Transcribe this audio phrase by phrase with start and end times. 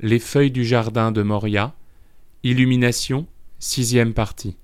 [0.00, 1.74] les feuilles du jardin de Moria,
[2.44, 3.26] Illumination,
[3.58, 4.56] sixième partie.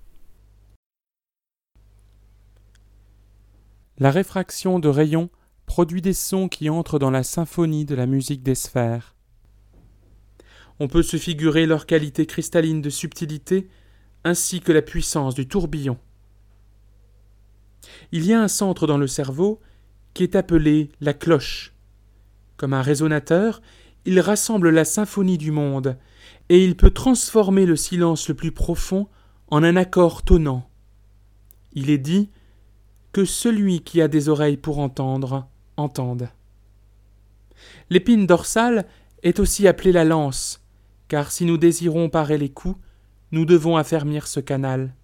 [3.99, 5.31] La réfraction de rayons
[5.67, 9.17] produit des sons qui entrent dans la symphonie de la musique des sphères.
[10.79, 13.69] On peut se figurer leur qualité cristalline de subtilité
[14.23, 15.99] ainsi que la puissance du tourbillon.
[18.13, 19.61] Il y a un centre dans le cerveau
[20.15, 21.73] qui est appelé la cloche.
[22.57, 23.61] Comme un résonateur,
[24.05, 25.97] il rassemble la symphonie du monde,
[26.49, 29.09] et il peut transformer le silence le plus profond
[29.49, 30.69] en un accord tonnant.
[31.73, 32.31] Il est dit
[33.13, 36.29] que celui qui a des oreilles pour entendre, entende.
[37.91, 38.87] L'épine dorsale
[39.23, 40.61] est aussi appelée la lance,
[41.09, 42.79] car si nous désirons parer les coups,
[43.33, 44.95] nous devons affermir ce canal.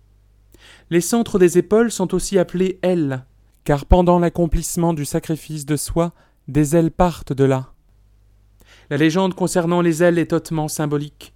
[0.91, 3.25] Les centres des épaules sont aussi appelés ailes,
[3.65, 6.13] car pendant l'accomplissement du sacrifice de soi,
[6.49, 7.73] des ailes partent de là.
[8.91, 11.33] La légende concernant les ailes est hautement symbolique.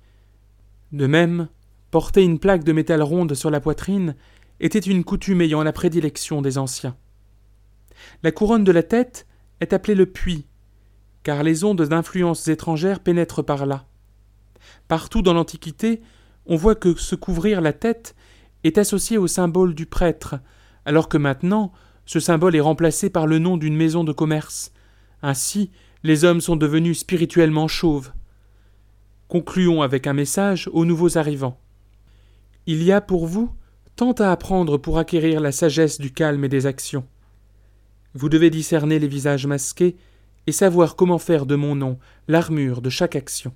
[0.92, 1.48] De même,
[1.92, 4.16] porter une plaque de métal ronde sur la poitrine
[4.58, 6.96] était une coutume ayant la prédilection des anciens.
[8.24, 9.28] La couronne de la tête
[9.60, 10.46] est appelée le puits,
[11.22, 13.86] car les ondes d'influences étrangères pénètrent par là.
[14.88, 16.02] Partout dans l'Antiquité,
[16.46, 18.16] on voit que se couvrir la tête
[18.64, 20.36] est associé au symbole du prêtre,
[20.84, 21.72] alors que maintenant
[22.04, 24.72] ce symbole est remplacé par le nom d'une maison de commerce.
[25.22, 25.70] Ainsi,
[26.04, 28.12] les hommes sont devenus spirituellement chauves.
[29.26, 31.58] Concluons avec un message aux nouveaux arrivants.
[32.66, 33.50] Il y a pour vous
[33.96, 37.06] tant à apprendre pour acquérir la sagesse du calme et des actions.
[38.12, 39.96] Vous devez discerner les visages masqués
[40.46, 41.98] et savoir comment faire de mon nom
[42.28, 43.54] l'armure de chaque action.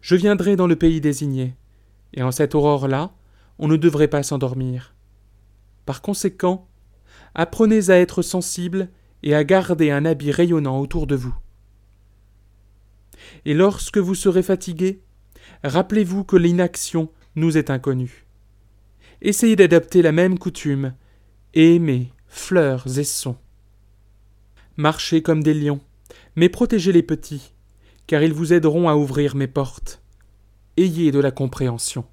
[0.00, 1.54] Je viendrai dans le pays désigné,
[2.14, 3.12] et en cette aurore-là,
[3.58, 4.94] on ne devrait pas s'endormir.
[5.84, 6.66] Par conséquent,
[7.34, 8.88] apprenez à être sensible
[9.24, 11.34] et à garder un habit rayonnant autour de vous.
[13.46, 15.00] Et lorsque vous serez fatigué,
[15.64, 18.26] rappelez-vous que l'inaction nous est inconnue.
[19.22, 20.92] Essayez d'adapter la même coutume,
[21.54, 23.38] et aimez fleurs et sons.
[24.76, 25.80] Marchez comme des lions,
[26.36, 27.54] mais protégez les petits,
[28.06, 30.02] car ils vous aideront à ouvrir mes portes.
[30.76, 32.04] Ayez de la compréhension.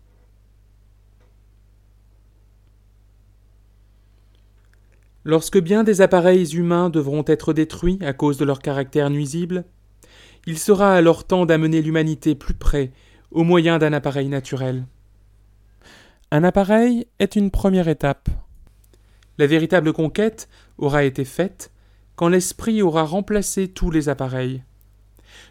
[5.24, 9.66] Lorsque bien des appareils humains devront être détruits à cause de leur caractère nuisible,
[10.48, 12.92] il sera alors temps d'amener l'humanité plus près
[13.30, 14.86] au moyen d'un appareil naturel.
[16.32, 18.30] Un appareil est une première étape.
[19.38, 21.72] La véritable conquête aura été faite
[22.16, 24.64] quand l'esprit aura remplacé tous les appareils.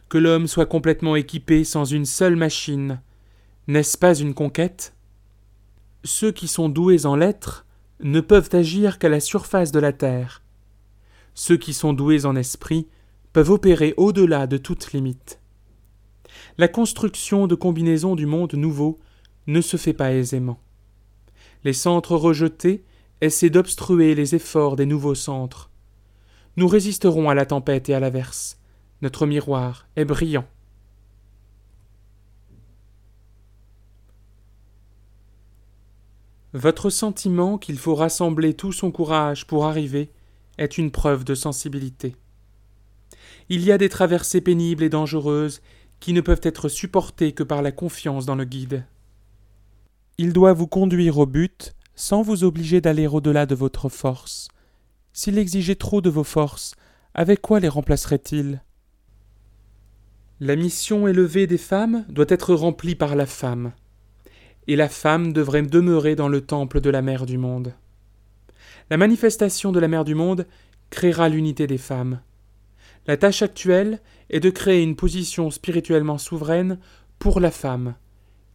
[0.08, 3.00] Que l'homme soit complètement équipé sans une seule machine,
[3.68, 4.94] n'est-ce pas une conquête?
[6.02, 7.66] Ceux qui sont doués en lettres
[8.02, 10.42] ne peuvent agir qu'à la surface de la terre.
[11.34, 12.88] Ceux qui sont doués en esprit
[13.32, 15.40] peuvent opérer au-delà de toute limite.
[16.58, 18.98] La construction de combinaisons du monde nouveau
[19.46, 20.60] ne se fait pas aisément.
[21.64, 22.84] Les centres rejetés
[23.20, 25.70] essaient d'obstruer les efforts des nouveaux centres.
[26.56, 28.58] Nous résisterons à la tempête et à l'averse.
[29.02, 30.46] Notre miroir est brillant.
[36.52, 40.10] Votre sentiment qu'il faut rassembler tout son courage pour arriver
[40.58, 42.16] est une preuve de sensibilité.
[43.48, 45.60] Il y a des traversées pénibles et dangereuses
[46.00, 48.84] qui ne peuvent être supportées que par la confiance dans le guide.
[50.18, 54.48] Il doit vous conduire au but sans vous obliger d'aller au-delà de votre force.
[55.12, 56.74] S'il exigeait trop de vos forces,
[57.14, 58.62] avec quoi les remplacerait-il?
[60.40, 63.72] La mission élevée des femmes doit être remplie par la femme
[64.66, 67.74] et la femme devrait demeurer dans le temple de la mère du monde.
[68.90, 70.46] La manifestation de la mère du monde
[70.90, 72.20] créera l'unité des femmes.
[73.06, 76.78] La tâche actuelle est de créer une position spirituellement souveraine
[77.18, 77.94] pour la femme,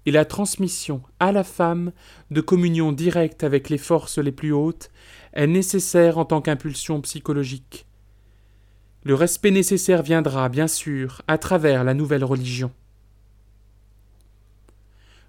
[0.05, 1.91] et la transmission à la femme
[2.31, 4.89] de communion directe avec les forces les plus hautes
[5.33, 7.87] est nécessaire en tant qu'impulsion psychologique.
[9.03, 12.71] Le respect nécessaire viendra, bien sûr, à travers la nouvelle religion.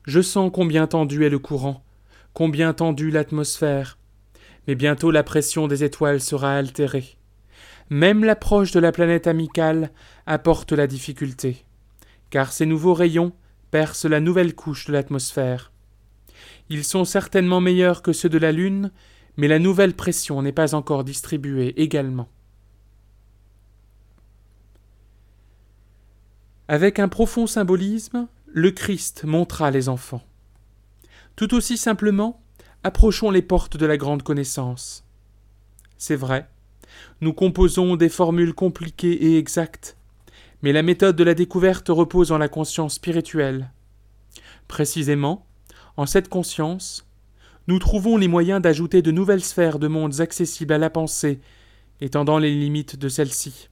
[0.06, 1.84] Je sens combien tendu est le courant,
[2.32, 3.98] combien tendue l'atmosphère.
[4.66, 7.16] Mais bientôt la pression des étoiles sera altérée.
[7.90, 9.90] Même l'approche de la planète amicale
[10.26, 11.64] apporte la difficulté.
[12.30, 13.32] car ces nouveaux rayons
[13.70, 15.72] percent la nouvelle couche de l'atmosphère.
[16.68, 18.90] Ils sont certainement meilleurs que ceux de la Lune,
[19.36, 22.28] mais la nouvelle pression n'est pas encore distribuée également.
[26.68, 28.26] Avec un profond symbolisme,
[28.56, 30.22] le Christ montra les enfants.
[31.36, 32.40] Tout aussi simplement,
[32.84, 35.04] approchons les portes de la grande connaissance.
[35.98, 36.48] C'est vrai,
[37.20, 39.98] nous composons des formules compliquées et exactes,
[40.62, 43.72] mais la méthode de la découverte repose en la conscience spirituelle.
[44.68, 45.44] Précisément,
[45.98, 47.06] en cette conscience,
[47.66, 51.40] nous trouvons les moyens d'ajouter de nouvelles sphères de mondes accessibles à la pensée,
[52.00, 53.68] étendant les limites de celle-ci.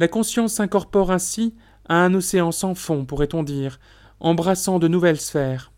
[0.00, 1.54] La conscience s'incorpore ainsi
[1.88, 3.78] un océan sans fond, pourrait-on dire,
[4.20, 5.72] embrassant de nouvelles sphères.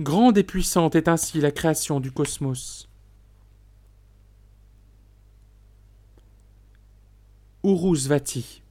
[0.00, 2.88] Grande et puissante est ainsi la création du cosmos.
[7.64, 8.62] Uruzvati.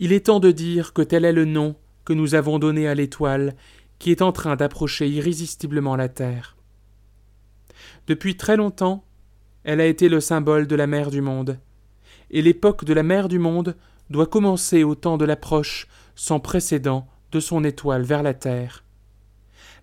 [0.00, 2.94] Il est temps de dire que tel est le nom que nous avons donné à
[2.94, 3.54] l'étoile
[3.98, 6.56] qui est en train d'approcher irrésistiblement la Terre.
[8.06, 9.04] Depuis très longtemps,
[9.62, 11.58] elle a été le symbole de la mer du monde,
[12.30, 13.76] et l'époque de la mer du monde
[14.10, 18.84] doit commencer au temps de l'approche sans précédent de son étoile vers la terre.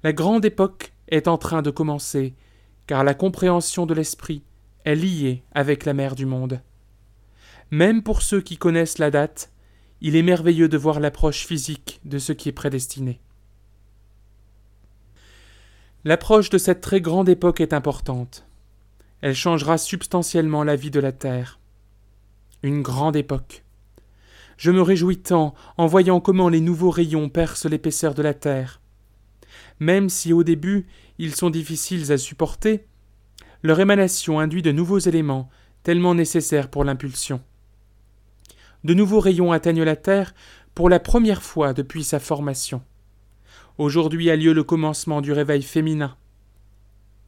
[0.03, 2.33] La grande époque est en train de commencer,
[2.87, 4.43] car la compréhension de l'esprit
[4.85, 6.61] est liée avec la mer du monde.
[7.69, 9.51] Même pour ceux qui connaissent la date,
[10.01, 13.19] il est merveilleux de voir l'approche physique de ce qui est prédestiné.
[16.03, 18.47] L'approche de cette très grande époque est importante.
[19.21, 21.59] Elle changera substantiellement la vie de la Terre.
[22.63, 23.63] Une grande époque.
[24.61, 28.79] Je me réjouis tant en voyant comment les nouveaux rayons percent l'épaisseur de la terre.
[29.79, 30.85] Même si au début
[31.17, 32.85] ils sont difficiles à supporter,
[33.63, 35.49] leur émanation induit de nouveaux éléments
[35.81, 37.41] tellement nécessaires pour l'impulsion.
[38.83, 40.35] De nouveaux rayons atteignent la Terre
[40.75, 42.83] pour la première fois depuis sa formation.
[43.79, 46.15] Aujourd'hui a lieu le commencement du réveil féminin.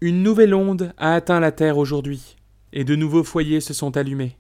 [0.02, 2.36] Une nouvelle onde a atteint la Terre aujourd'hui,
[2.74, 4.38] et de nouveaux foyers se sont allumés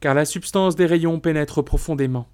[0.00, 2.28] car la substance des rayons pénètre profondément.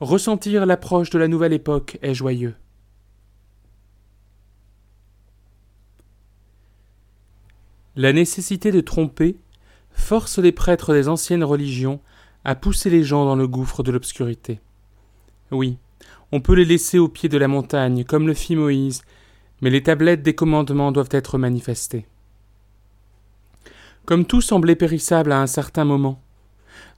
[0.00, 2.54] Ressentir l'approche de la nouvelle époque est joyeux.
[7.96, 9.40] La nécessité de tromper
[9.90, 12.00] force les prêtres des anciennes religions
[12.44, 14.60] à pousser les gens dans le gouffre de l'obscurité.
[15.50, 15.78] Oui,
[16.30, 19.02] on peut les laisser au pied de la montagne, comme le fit Moïse,
[19.60, 22.06] mais les tablettes des commandements doivent être manifestées.
[24.04, 26.22] Comme tout semblait périssable à un certain moment,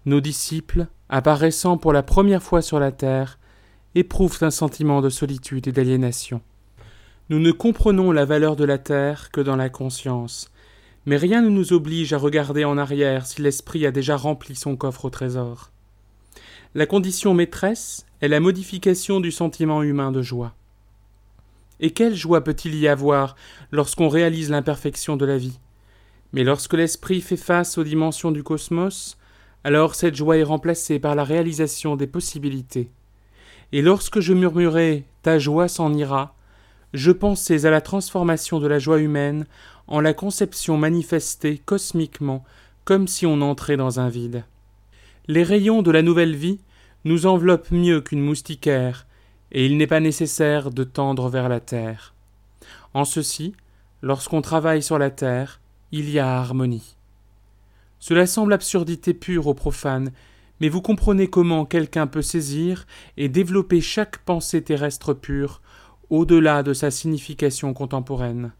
[0.06, 3.38] nos disciples, apparaissant pour la première fois sur la terre,
[3.94, 6.40] éprouvent un sentiment de solitude et d'aliénation.
[7.28, 10.50] Nous ne comprenons la valeur de la terre que dans la conscience,
[11.06, 14.76] mais rien ne nous oblige à regarder en arrière si l'esprit a déjà rempli son
[14.76, 15.70] coffre au trésor.
[16.74, 20.54] La condition maîtresse est la modification du sentiment humain de joie.
[21.80, 23.34] Et quelle joie peut-il y avoir
[23.72, 25.58] lorsqu'on réalise l'imperfection de la vie?
[26.32, 29.16] Mais lorsque l'esprit fait face aux dimensions du cosmos,
[29.64, 32.90] alors cette joie est remplacée par la réalisation des possibilités.
[33.72, 36.34] Et lorsque je murmurais Ta joie s'en ira,
[36.94, 39.46] je pensais à la transformation de la joie humaine
[39.86, 42.42] en la conception manifestée cosmiquement
[42.84, 44.44] comme si on entrait dans un vide.
[45.28, 46.58] Les rayons de la nouvelle vie
[47.04, 49.06] nous enveloppent mieux qu'une moustiquaire,
[49.52, 52.14] et il n'est pas nécessaire de tendre vers la terre.
[52.94, 53.54] En ceci,
[54.00, 55.60] lorsqu'on travaille sur la terre,
[55.92, 56.96] il y a harmonie.
[58.00, 60.10] Cela semble absurdité pure aux profanes,
[60.60, 65.60] mais vous comprenez comment quelqu'un peut saisir et développer chaque pensée terrestre pure
[66.08, 68.52] au-delà de sa signification contemporaine.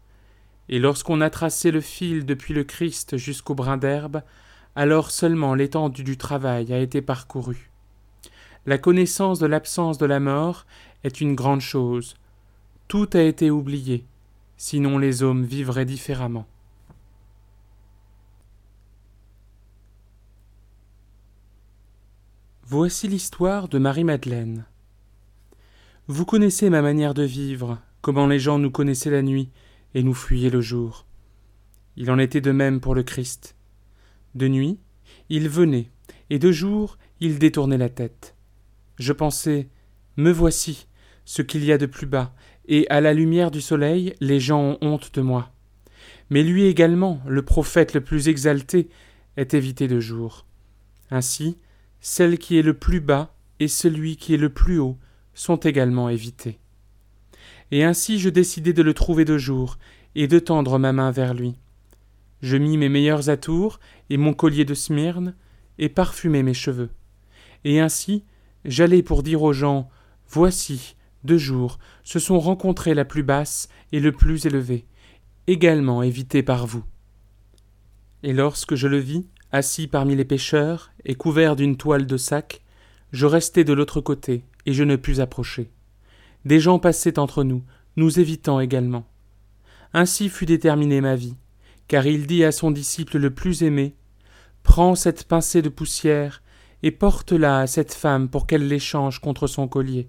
[0.69, 4.21] Et lorsqu'on a tracé le fil depuis le Christ jusqu'au brin d'herbe,
[4.75, 7.71] alors seulement l'étendue du travail a été parcourue.
[8.65, 10.65] La connaissance de l'absence de la mort
[11.03, 12.15] est une grande chose.
[12.87, 14.05] Tout a été oublié,
[14.55, 16.45] sinon les hommes vivraient différemment.
[22.73, 24.63] Voici l'histoire de Marie-Madeleine.
[26.07, 29.49] Vous connaissez ma manière de vivre, comment les gens nous connaissaient la nuit
[29.93, 31.05] et nous fuyaient le jour.
[31.97, 33.57] Il en était de même pour le Christ.
[34.35, 34.79] De nuit,
[35.27, 35.89] il venait,
[36.29, 38.35] et de jour, il détournait la tête.
[38.95, 39.67] Je pensais
[40.15, 40.87] Me voici,
[41.25, 42.33] ce qu'il y a de plus bas,
[42.69, 45.51] et à la lumière du soleil, les gens ont honte de moi.
[46.29, 48.87] Mais lui également, le prophète le plus exalté,
[49.35, 50.45] est évité de jour.
[51.09, 51.57] Ainsi,
[52.01, 54.97] celle qui est le plus bas et celui qui est le plus haut
[55.33, 56.59] sont également évités.
[57.71, 59.77] Et ainsi je décidai de le trouver de jour,
[60.15, 61.55] et de tendre ma main vers lui.
[62.41, 63.79] Je mis mes meilleurs atours
[64.09, 65.35] et mon collier de Smyrne,
[65.77, 66.89] et parfumai mes cheveux.
[67.63, 68.25] Et ainsi
[68.65, 69.89] j'allai pour dire aux gens
[70.27, 74.85] Voici, deux jours, se sont rencontrés la plus basse et le plus élevé,
[75.47, 76.83] également évité par vous.
[78.23, 82.61] Et lorsque je le vis, assis parmi les pêcheurs et couvert d'une toile de sac,
[83.11, 85.69] je restai de l'autre côté, et je ne pus approcher.
[86.45, 87.63] Des gens passaient entre nous,
[87.97, 89.05] nous évitant également.
[89.93, 91.35] Ainsi fut déterminée ma vie,
[91.87, 93.95] car il dit à son disciple le plus aimé
[94.63, 96.41] Prends cette pincée de poussière
[96.83, 100.07] et porte-la à cette femme pour qu'elle l'échange contre son collier.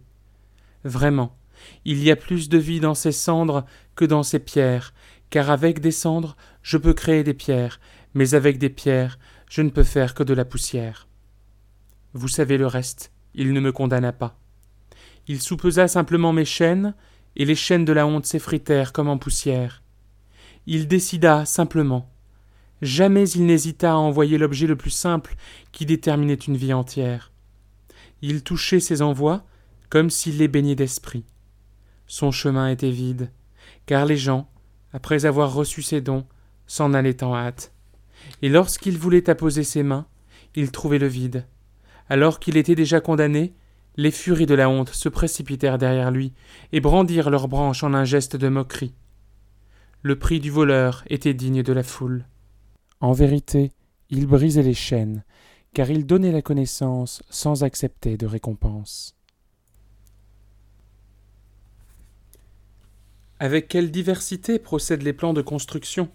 [0.84, 1.36] Vraiment,
[1.84, 3.64] il y a plus de vie dans ces cendres
[3.96, 4.94] que dans ces pierres,
[5.30, 7.80] car avec des cendres je peux créer des pierres,
[8.14, 9.18] mais avec des pierres
[9.52, 11.06] je ne peux faire que de la poussière.
[12.14, 14.40] Vous savez le reste, il ne me condamna pas.
[15.28, 16.94] Il soupesa simplement mes chaînes,
[17.36, 19.82] et les chaînes de la honte s'effritèrent comme en poussière.
[20.64, 22.10] Il décida simplement.
[22.80, 25.34] Jamais il n'hésita à envoyer l'objet le plus simple
[25.70, 27.30] qui déterminait une vie entière.
[28.22, 29.44] Il touchait ses envois
[29.90, 31.26] comme s'il les baignait d'esprit.
[32.06, 33.30] Son chemin était vide,
[33.84, 34.48] car les gens,
[34.94, 36.24] après avoir reçu ses dons,
[36.66, 37.74] s'en allaient en hâte.
[38.42, 40.06] Et lorsqu'il voulait apposer ses mains,
[40.54, 41.46] il trouvait le vide.
[42.08, 43.54] Alors qu'il était déjà condamné,
[43.96, 46.32] les furies de la honte se précipitèrent derrière lui
[46.72, 48.94] et brandirent leurs branches en un geste de moquerie.
[50.02, 52.26] Le prix du voleur était digne de la foule.
[53.00, 53.72] En vérité,
[54.10, 55.24] il brisait les chaînes,
[55.74, 59.14] car il donnait la connaissance sans accepter de récompense.
[63.38, 66.08] Avec quelle diversité procèdent les plans de construction?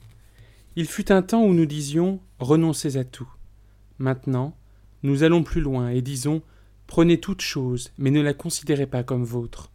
[0.80, 3.28] Il fut un temps où nous disions renoncez à tout.
[3.98, 4.56] Maintenant,
[5.02, 6.44] nous allons plus loin et disons
[6.86, 9.72] Prenez toute chose, mais ne la considérez pas comme vôtre.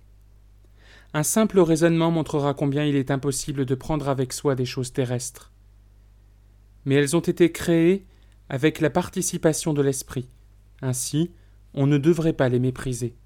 [1.13, 5.51] Un simple raisonnement montrera combien il est impossible de prendre avec soi des choses terrestres.
[6.85, 8.07] Mais elles ont été créées
[8.49, 10.29] avec la participation de l'esprit.
[10.83, 11.33] Ainsi,
[11.75, 13.17] on ne devrait pas les mépriser.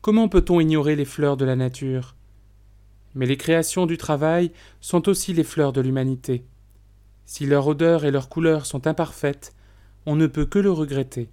[0.00, 2.16] Comment peut-on ignorer les fleurs de la nature?
[3.14, 6.46] Mais les créations du travail sont aussi les fleurs de l'humanité.
[7.28, 9.54] Si leur odeur et leur couleur sont imparfaites,
[10.06, 11.28] on ne peut que le regretter.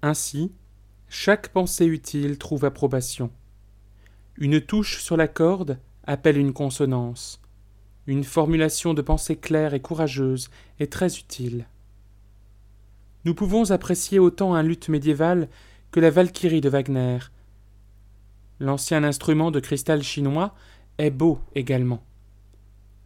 [0.00, 0.50] Ainsi,
[1.08, 3.30] chaque pensée utile trouve approbation.
[4.38, 7.42] Une touche sur la corde appelle une consonance.
[8.06, 10.48] Une formulation de pensée claire et courageuse
[10.80, 11.66] est très utile.
[13.26, 15.50] Nous pouvons apprécier autant un luth médiéval
[15.90, 17.18] que la Valkyrie de Wagner.
[18.58, 20.54] L'ancien instrument de cristal chinois
[20.98, 22.02] est beau également.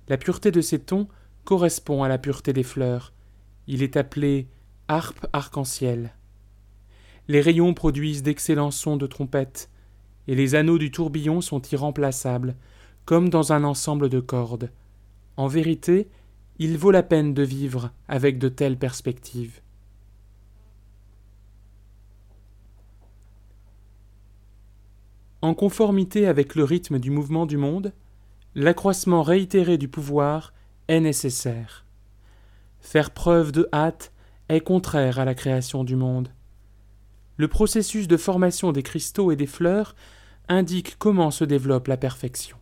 [0.09, 1.09] La pureté de ses tons
[1.45, 3.13] correspond à la pureté des fleurs.
[3.67, 4.49] Il est appelé
[4.89, 6.15] harpe arc-en-ciel.
[7.29, 9.71] Les rayons produisent d'excellents sons de trompette,
[10.27, 12.57] et les anneaux du tourbillon sont irremplaçables,
[13.05, 14.71] comme dans un ensemble de cordes.
[15.37, 16.09] En vérité,
[16.59, 19.61] il vaut la peine de vivre avec de telles perspectives.
[25.43, 27.95] En conformité avec le rythme du mouvement du monde,
[28.55, 30.53] l'accroissement réitéré du pouvoir
[30.89, 31.87] est nécessaire.
[32.81, 34.13] Faire preuve de hâte
[34.51, 36.29] est contraire à la création du monde.
[37.39, 39.95] Le processus de formation des cristaux et des fleurs
[40.49, 42.59] indique comment se développe la perfection.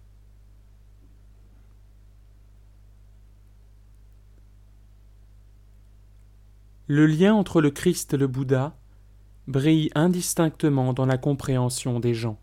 [6.86, 8.76] Le lien entre le Christ et le Bouddha
[9.48, 12.38] brille indistinctement dans la compréhension des gens.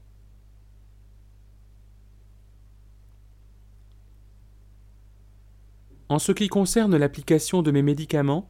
[6.08, 8.50] En ce qui concerne l'application de mes médicaments,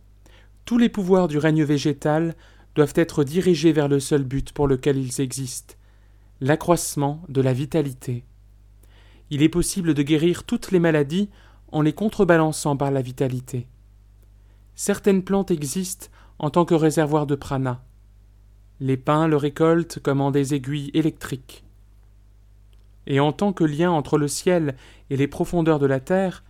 [0.65, 2.35] tous les pouvoirs du règne végétal
[2.75, 5.75] doivent être dirigés vers le seul but pour lequel ils existent,
[6.41, 8.25] l'accroissement de la vitalité.
[9.29, 11.29] Il est possible de guérir toutes les maladies
[11.71, 13.67] en les contrebalançant par la vitalité.
[14.75, 16.07] Certaines plantes existent
[16.39, 17.81] en tant que réservoir de prana.
[18.81, 21.63] Les pins le récoltent comme en des aiguilles électriques.
[23.07, 24.75] Et en tant que lien entre le ciel
[25.09, 26.43] et les profondeurs de la terre,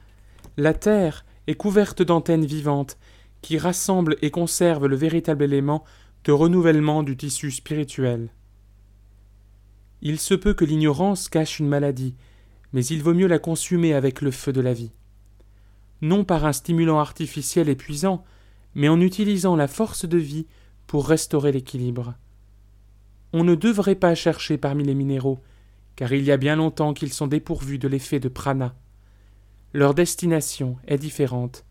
[0.58, 2.98] la terre est couverte d'antennes vivantes
[3.42, 5.84] qui rassemblent et conservent le véritable élément
[6.24, 8.30] de renouvellement du tissu spirituel.
[10.02, 12.16] Il se peut que l'ignorance cache une maladie,
[12.74, 14.92] mais il vaut mieux la consumer avec le feu de la vie.
[16.02, 18.24] Non par un stimulant artificiel épuisant,
[18.74, 20.48] mais en utilisant la force de vie
[20.88, 22.16] pour restaurer l'équilibre.
[23.34, 25.40] On ne devrait pas chercher parmi les minéraux,
[25.96, 28.76] car il y a bien longtemps qu'ils sont dépourvus de l'effet de prana.
[29.76, 31.66] Leur destination est différente,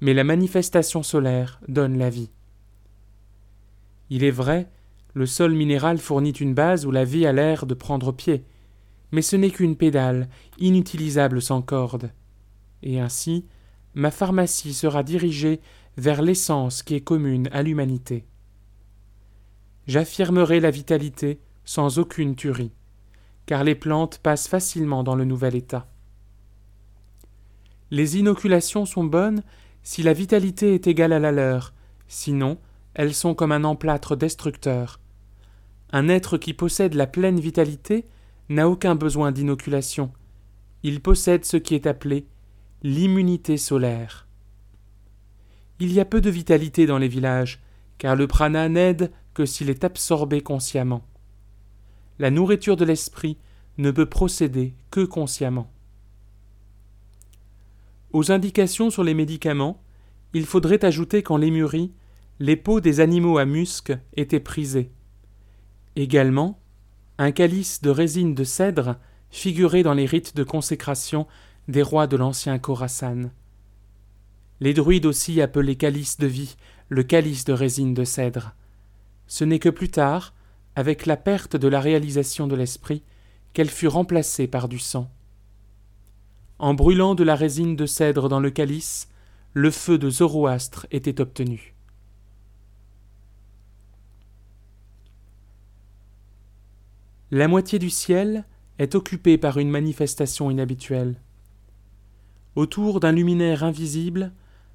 [0.00, 2.30] mais la manifestation solaire donne la vie.
[4.08, 4.70] Il est vrai,
[5.12, 8.46] le sol minéral fournit une base où la vie a l'air de prendre pied,
[9.12, 12.12] mais ce n'est qu'une pédale, inutilisable sans corde.
[12.82, 13.44] Et ainsi,
[13.92, 15.60] ma pharmacie sera dirigée
[15.98, 18.24] vers l'essence qui est commune à l'humanité.
[19.86, 22.72] j'affirmerai la vitalité sans aucune tuerie,
[23.44, 25.90] car les plantes passent facilement dans le nouvel état.
[27.90, 29.42] Les inoculations sont bonnes
[29.82, 31.72] si la vitalité est égale à la leur,
[32.06, 32.58] sinon
[32.94, 35.00] elles sont comme un emplâtre destructeur.
[35.90, 38.04] Un être qui possède la pleine vitalité
[38.48, 40.12] n'a aucun besoin d'inoculation.
[40.82, 42.26] Il possède ce qui est appelé
[42.82, 44.26] l'immunité solaire.
[45.80, 47.60] Il y a peu de vitalité dans les villages,
[47.98, 51.04] car le prana n'aide que s'il est absorbé consciemment.
[52.18, 53.38] La nourriture de l'esprit
[53.78, 55.70] ne peut procéder que consciemment.
[58.12, 59.82] Aux indications sur les médicaments,
[60.32, 61.92] il faudrait ajouter qu'en Lémurie,
[62.40, 64.92] les peaux des animaux à musc étaient prisées.
[65.96, 66.60] Également,
[67.18, 68.96] un calice de résine de cèdre
[69.30, 71.26] figurait dans les rites de consécration
[71.66, 73.30] des rois de l'ancien Khorasan.
[74.60, 76.56] Les druides aussi appelaient calice de vie
[76.88, 78.54] le calice de résine de cèdre.
[79.26, 80.34] Ce n'est que plus tard,
[80.74, 83.02] avec la perte de la réalisation de l'esprit,
[83.52, 85.10] qu'elle fut remplacée par du sang.
[86.58, 89.08] En brûlant de la résine de cèdre dans le calice,
[89.52, 91.74] le feu de Zoroastre était obtenu.
[97.30, 98.44] La moitié du ciel
[98.78, 101.20] est occupée par une manifestation inhabituelle.
[102.56, 104.32] Autour d'un luminaire invisible,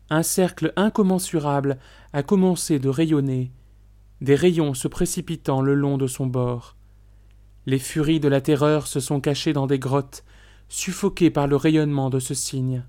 [0.09, 1.79] un cercle incommensurable
[2.13, 3.51] a commencé de rayonner,
[4.21, 6.77] des rayons se précipitant le long de son bord.
[7.65, 10.23] Les furies de la terreur se sont cachées dans des grottes
[10.69, 12.83] suffoqués par le rayonnement de ce signe.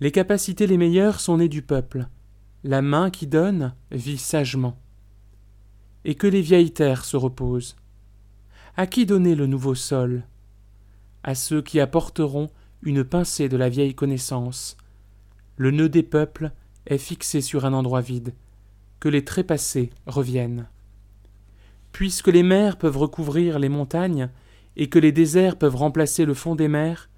[0.00, 2.08] Les capacités les meilleures sont nées du peuple.
[2.64, 4.78] La main qui donne vit sagement.
[6.04, 7.76] Et que les vieilles terres se reposent.
[8.76, 10.22] À qui donner le nouveau sol?
[11.22, 12.50] À ceux qui apporteront
[12.82, 14.78] une pincée de la vieille connaissance.
[15.56, 16.52] Le nœud des peuples
[16.86, 18.32] est fixé sur un endroit vide.
[19.00, 20.66] Que les trépassés reviennent.
[21.92, 24.30] Puisque les mers peuvent recouvrir les montagnes,
[24.80, 27.10] et que les déserts peuvent remplacer le fond des mers,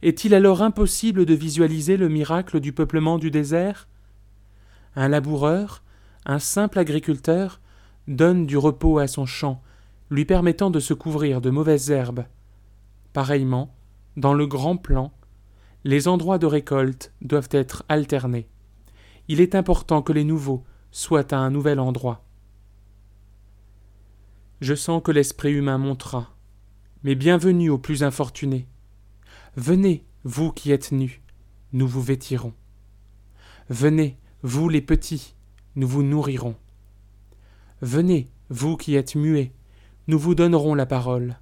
[0.00, 3.88] est-il alors impossible de visualiser le miracle du peuplement du désert?
[4.94, 5.82] Un laboureur,
[6.24, 7.60] un simple agriculteur,
[8.06, 9.60] donne du repos à son champ,
[10.08, 12.26] lui permettant de se couvrir de mauvaises herbes.
[13.12, 13.74] Pareillement,
[14.16, 15.12] dans le grand plan,
[15.82, 18.48] les endroits de récolte doivent être alternés.
[19.26, 22.24] Il est important que les nouveaux soient à un nouvel endroit.
[24.60, 26.36] Je sens que l'esprit humain montera,
[27.02, 28.66] mais bienvenue aux plus infortunés.
[29.56, 31.22] Venez, vous qui êtes nus,
[31.72, 32.52] nous vous vêtirons.
[33.70, 35.34] Venez, vous les petits,
[35.76, 36.56] nous vous nourrirons.
[37.80, 39.52] Venez, vous qui êtes muets,
[40.08, 41.38] nous vous donnerons la parole.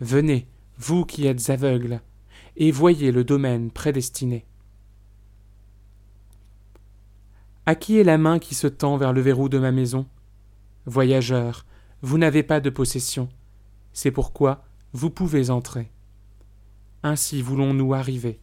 [0.00, 0.48] Venez,
[0.78, 2.00] vous qui êtes aveugles,
[2.56, 4.46] et voyez le domaine prédestiné.
[7.66, 10.06] À qui est la main qui se tend vers le verrou de ma maison?
[10.86, 11.66] Voyageurs,
[12.00, 13.28] vous n'avez pas de possession,
[13.94, 15.90] c'est pourquoi vous pouvez entrer.
[17.02, 18.38] Ainsi voulons-nous arriver.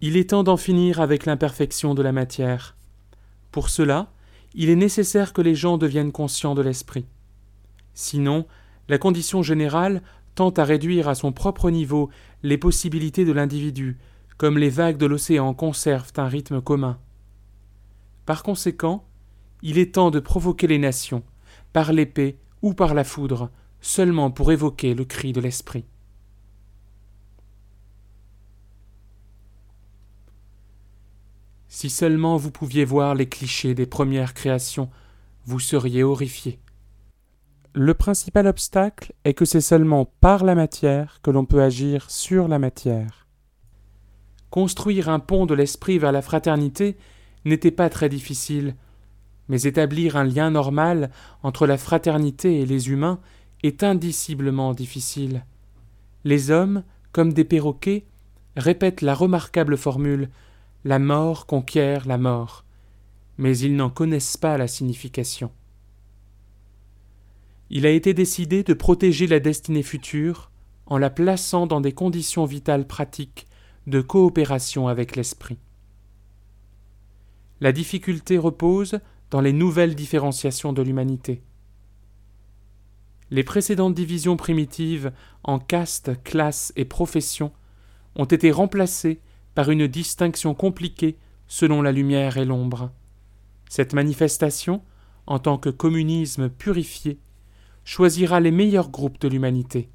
[0.00, 2.74] Il est temps d'en finir avec l'imperfection de la matière.
[3.52, 4.10] Pour cela,
[4.54, 7.06] il est nécessaire que les gens deviennent conscients de l'esprit.
[7.94, 8.46] Sinon,
[8.88, 10.02] la condition générale
[10.34, 12.08] tend à réduire à son propre niveau
[12.42, 13.98] les possibilités de l'individu,
[14.38, 16.98] comme les vagues de l'océan conservent un rythme commun.
[18.24, 19.04] Par conséquent,
[19.62, 21.22] il est temps de provoquer les nations,
[21.72, 25.84] par l'épée ou par la foudre, seulement pour évoquer le cri de l'esprit.
[31.68, 34.90] Si seulement vous pouviez voir les clichés des premières créations,
[35.46, 36.58] vous seriez horrifié.
[37.72, 42.48] Le principal obstacle est que c'est seulement par la matière que l'on peut agir sur
[42.48, 43.28] la matière.
[44.50, 46.96] Construire un pont de l'esprit vers la fraternité
[47.44, 48.74] n'était pas très difficile,
[49.50, 51.10] mais établir un lien normal
[51.42, 53.18] entre la fraternité et les humains
[53.64, 55.44] est indiciblement difficile.
[56.22, 58.06] Les hommes, comme des perroquets,
[58.56, 60.30] répètent la remarquable formule
[60.84, 62.64] La mort conquiert la mort,
[63.38, 65.50] mais ils n'en connaissent pas la signification.
[67.70, 70.52] Il a été décidé de protéger la destinée future
[70.86, 73.48] en la plaçant dans des conditions vitales pratiques
[73.88, 75.58] de coopération avec l'esprit.
[77.60, 81.42] La difficulté repose dans les nouvelles différenciations de l'humanité.
[83.30, 85.12] Les précédentes divisions primitives
[85.44, 87.52] en castes, classes et professions
[88.16, 89.20] ont été remplacées
[89.54, 91.16] par une distinction compliquée
[91.46, 92.90] selon la lumière et l'ombre.
[93.68, 94.82] Cette manifestation,
[95.26, 97.20] en tant que communisme purifié,
[97.84, 99.90] choisira les meilleurs groupes de l'humanité.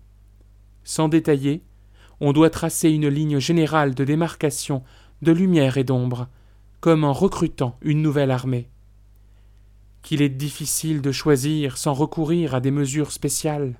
[0.85, 1.61] Sans détailler,
[2.21, 4.83] on doit tracer une ligne générale de démarcation
[5.21, 6.29] de lumière et d'ombre,
[6.79, 8.69] comme en recrutant une nouvelle armée.
[10.05, 13.73] Qu'il est difficile de choisir sans recourir à des mesures spéciales.